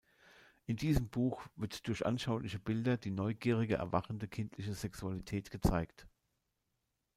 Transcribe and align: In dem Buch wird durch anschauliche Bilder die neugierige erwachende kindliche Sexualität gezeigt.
In 0.65 0.77
dem 0.77 1.09
Buch 1.09 1.43
wird 1.57 1.87
durch 1.87 2.07
anschauliche 2.07 2.57
Bilder 2.57 2.97
die 2.97 3.11
neugierige 3.11 3.75
erwachende 3.75 4.27
kindliche 4.27 4.73
Sexualität 4.73 5.51
gezeigt. 5.51 6.07